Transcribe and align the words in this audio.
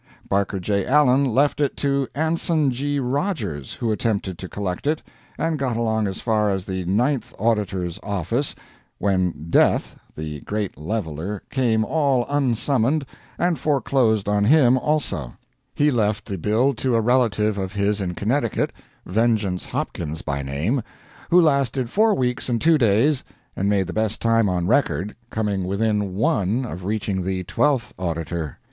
Barker 0.27 0.59
J. 0.59 0.83
Allen 0.87 1.25
left 1.25 1.61
it 1.61 1.77
to 1.77 2.07
Anson 2.15 2.71
G. 2.71 2.99
Rogers, 2.99 3.75
who 3.75 3.91
attempted 3.91 4.39
to 4.39 4.49
collect 4.49 4.87
it, 4.87 5.03
and 5.37 5.59
got 5.59 5.77
along 5.77 6.07
as 6.07 6.19
far 6.19 6.49
as 6.49 6.65
the 6.65 6.83
Ninth 6.85 7.35
Auditor's 7.37 7.99
Office, 8.01 8.55
when 8.97 9.51
Death, 9.51 9.95
the 10.15 10.39
great 10.39 10.75
Leveler, 10.75 11.43
came 11.51 11.85
all 11.85 12.25
unsummoned, 12.29 13.05
and 13.37 13.59
foreclosed 13.59 14.27
on 14.27 14.43
him 14.45 14.75
also. 14.75 15.33
He 15.75 15.91
left 15.91 16.25
the 16.25 16.39
bill 16.39 16.73
to 16.73 16.95
a 16.95 16.99
relative 17.01 17.59
of 17.59 17.73
his 17.73 18.01
in 18.01 18.15
Connecticut, 18.15 18.73
Vengeance 19.05 19.65
Hopkins 19.65 20.23
by 20.23 20.41
name, 20.41 20.81
who 21.29 21.39
lasted 21.39 21.91
four 21.91 22.15
weeks 22.15 22.49
and 22.49 22.59
two 22.59 22.79
days, 22.79 23.23
and 23.55 23.69
made 23.69 23.85
the 23.85 23.93
best 23.93 24.19
time 24.19 24.49
on 24.49 24.65
record, 24.65 25.15
coming 25.29 25.65
within 25.67 26.15
one 26.15 26.65
of 26.65 26.85
reaching 26.85 27.21
the 27.23 27.43
Twelfth 27.43 27.93
Auditor. 27.99 28.57